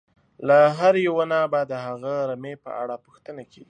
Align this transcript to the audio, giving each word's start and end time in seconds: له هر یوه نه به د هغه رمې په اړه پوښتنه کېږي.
له 0.47 0.57
هر 0.79 0.93
یوه 1.07 1.25
نه 1.31 1.39
به 1.51 1.61
د 1.71 1.73
هغه 1.85 2.13
رمې 2.29 2.53
په 2.63 2.69
اړه 2.81 2.95
پوښتنه 3.05 3.41
کېږي. 3.51 3.59